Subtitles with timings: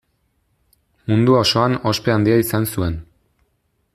[1.11, 3.01] Mundu osoan ospe handia izan zuen.